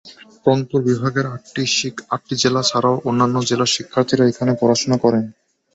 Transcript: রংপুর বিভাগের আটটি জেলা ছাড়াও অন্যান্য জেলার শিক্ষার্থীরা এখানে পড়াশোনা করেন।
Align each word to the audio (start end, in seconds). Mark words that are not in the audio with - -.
রংপুর 0.45 0.79
বিভাগের 0.87 1.25
আটটি 2.15 2.33
জেলা 2.41 2.61
ছাড়াও 2.69 2.95
অন্যান্য 3.09 3.35
জেলার 3.49 3.73
শিক্ষার্থীরা 3.75 4.23
এখানে 4.27 4.51
পড়াশোনা 4.61 4.97
করেন। 5.03 5.23